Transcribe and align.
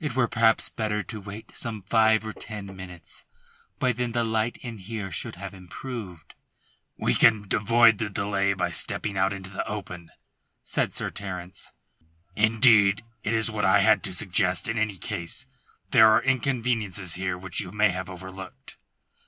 "It 0.00 0.16
were 0.16 0.26
perhaps 0.26 0.70
better 0.70 1.04
to 1.04 1.20
wait 1.20 1.56
some 1.56 1.82
five 1.82 2.26
or 2.26 2.32
ten 2.32 2.66
minutes, 2.74 3.26
by 3.78 3.92
then 3.92 4.10
the 4.10 4.24
light 4.24 4.56
in 4.56 4.78
here 4.78 5.12
should 5.12 5.36
have 5.36 5.54
improved." 5.54 6.34
"We 6.96 7.14
can 7.14 7.46
avoid 7.52 7.98
the 7.98 8.10
delay 8.10 8.54
by 8.54 8.72
stepping 8.72 9.16
out 9.16 9.32
into 9.32 9.50
the 9.50 9.64
open," 9.68 10.10
said 10.64 10.92
Sir 10.92 11.10
Terence. 11.10 11.70
"Indeed 12.34 13.04
it 13.22 13.32
is 13.32 13.52
what 13.52 13.64
I 13.64 13.78
had 13.78 14.02
to 14.02 14.12
suggest 14.12 14.68
in 14.68 14.78
any 14.78 14.98
case. 14.98 15.46
There 15.92 16.08
are 16.08 16.24
inconveniences 16.24 17.14
here 17.14 17.38
which 17.38 17.60
you 17.60 17.70
may 17.70 17.90
have 17.90 18.10
overlooked." 18.10 18.76